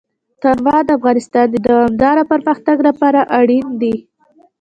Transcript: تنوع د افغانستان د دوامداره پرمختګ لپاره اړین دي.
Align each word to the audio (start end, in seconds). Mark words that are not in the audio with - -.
تنوع 0.41 0.79
د 0.85 0.89
افغانستان 0.99 1.45
د 1.51 1.55
دوامداره 1.67 2.23
پرمختګ 2.31 2.77
لپاره 2.87 3.19
اړین 3.39 3.67
دي. 3.81 3.95